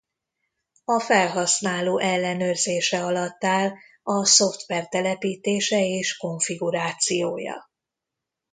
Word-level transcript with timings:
A 0.85 0.99
felhasználó 0.99 1.97
ellenőrzése 1.99 3.05
alatt 3.05 3.43
áll 3.43 3.71
a 4.03 4.25
szoftver 4.25 4.87
telepítése 4.87 5.85
és 5.85 6.17
konfigurációja. 6.17 7.69